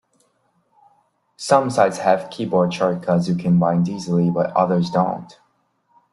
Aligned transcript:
Some 1.37 1.69
sites 1.69 1.99
have 1.99 2.31
keyboard 2.31 2.73
shortcuts 2.73 3.27
you 3.27 3.35
can 3.35 3.59
bind 3.59 3.87
easily, 3.87 4.31
but 4.31 4.51
others 4.55 4.89
don't. 4.89 5.37